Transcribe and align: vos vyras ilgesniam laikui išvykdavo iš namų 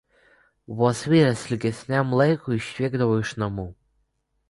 vos 0.77 1.03
vyras 1.11 1.45
ilgesniam 1.51 2.17
laikui 2.19 2.59
išvykdavo 2.65 3.23
iš 3.27 3.39
namų 3.45 3.71